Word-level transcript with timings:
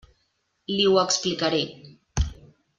Li 0.77 0.87
ho 0.93 0.95
explicaré. 1.03 1.61